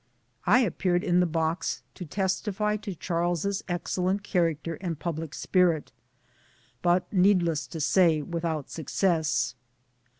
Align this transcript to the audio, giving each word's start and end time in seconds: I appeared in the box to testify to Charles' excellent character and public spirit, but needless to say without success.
I 0.47 0.61
appeared 0.61 1.03
in 1.03 1.19
the 1.19 1.27
box 1.27 1.83
to 1.93 2.05
testify 2.07 2.75
to 2.77 2.95
Charles' 2.95 3.61
excellent 3.67 4.23
character 4.23 4.79
and 4.81 4.97
public 4.97 5.35
spirit, 5.35 5.91
but 6.81 7.05
needless 7.13 7.67
to 7.67 7.79
say 7.79 8.23
without 8.23 8.71
success. 8.71 9.53